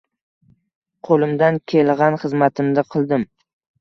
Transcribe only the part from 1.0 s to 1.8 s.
Qo‘limdan